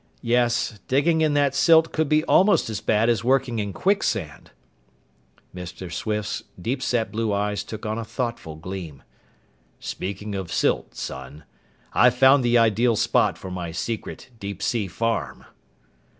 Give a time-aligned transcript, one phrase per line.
[0.23, 0.79] "Yes.
[0.87, 4.49] Digging in that silt could be almost as bad as working in quicksand."
[5.55, 5.91] Mr.
[5.91, 9.03] Swift's deep set blue eyes took on a thoughtful gleam.
[9.79, 11.43] "Speaking of silt, son,
[11.93, 15.45] I've found the ideal spot for my secret deep sea farm."